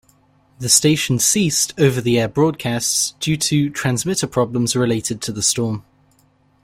The 0.57 0.67
station 0.67 1.19
ceased 1.19 1.75
over-the-air 1.79 2.27
broadcasts 2.29 3.11
due 3.19 3.37
to 3.37 3.69
transmitter 3.69 4.25
problems 4.25 4.75
related 4.75 5.21
to 5.21 5.31
the 5.31 5.43
storm. 5.43 5.85